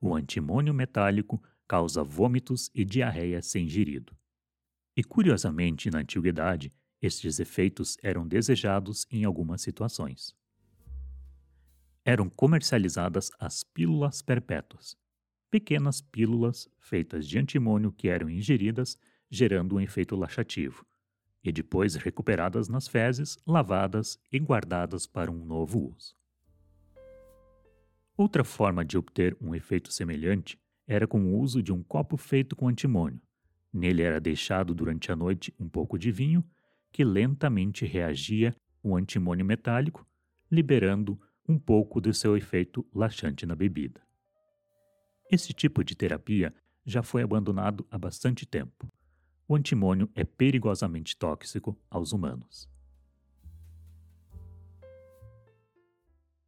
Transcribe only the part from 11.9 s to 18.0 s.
Eram comercializadas as pílulas perpétuas, pequenas pílulas feitas de antimônio